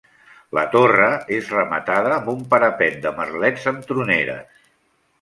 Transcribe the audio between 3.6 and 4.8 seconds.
amb troneres.